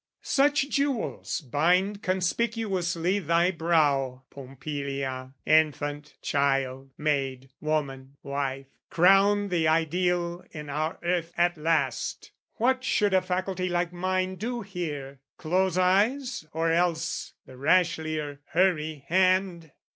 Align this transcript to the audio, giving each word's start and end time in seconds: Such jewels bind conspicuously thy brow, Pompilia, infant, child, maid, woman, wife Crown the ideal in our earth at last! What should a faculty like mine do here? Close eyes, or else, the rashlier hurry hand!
Such 0.23 0.67
jewels 0.69 1.41
bind 1.41 2.01
conspicuously 2.01 3.19
thy 3.19 3.51
brow, 3.51 4.23
Pompilia, 4.31 5.35
infant, 5.45 6.15
child, 6.23 6.89
maid, 6.97 7.51
woman, 7.61 8.17
wife 8.23 8.65
Crown 8.89 9.49
the 9.49 9.67
ideal 9.67 10.43
in 10.49 10.71
our 10.71 10.97
earth 11.03 11.31
at 11.37 11.55
last! 11.55 12.31
What 12.55 12.83
should 12.83 13.13
a 13.13 13.21
faculty 13.21 13.69
like 13.69 13.93
mine 13.93 14.37
do 14.37 14.61
here? 14.63 15.19
Close 15.37 15.77
eyes, 15.77 16.47
or 16.51 16.71
else, 16.71 17.33
the 17.45 17.55
rashlier 17.55 18.39
hurry 18.45 19.05
hand! 19.07 19.71